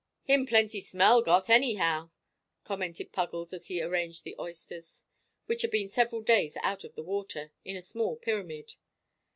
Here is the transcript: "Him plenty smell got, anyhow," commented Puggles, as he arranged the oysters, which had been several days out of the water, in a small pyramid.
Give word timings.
"Him 0.23 0.47
plenty 0.47 0.81
smell 0.81 1.21
got, 1.21 1.47
anyhow," 1.47 2.09
commented 2.63 3.11
Puggles, 3.11 3.53
as 3.53 3.67
he 3.67 3.83
arranged 3.83 4.23
the 4.23 4.35
oysters, 4.39 5.03
which 5.45 5.61
had 5.61 5.69
been 5.69 5.89
several 5.89 6.23
days 6.23 6.57
out 6.63 6.83
of 6.83 6.95
the 6.95 7.03
water, 7.03 7.51
in 7.63 7.75
a 7.75 7.83
small 7.83 8.15
pyramid. 8.15 8.77